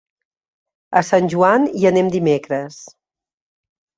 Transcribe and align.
A 1.01 1.01
Sant 1.09 1.27
Joan 1.33 1.67
hi 1.81 1.85
anem 1.91 2.09
dimecres. 2.17 2.79